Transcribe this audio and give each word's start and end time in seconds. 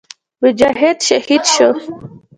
مجاهد 0.41 0.97
شهید 1.01 1.43
شو. 1.53 1.67